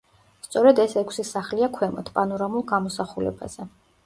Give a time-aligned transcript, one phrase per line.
[0.45, 3.71] სწორედ ეს ექვსი სახლია ქვემოთ, პანორამულ გამოსახულებაზე.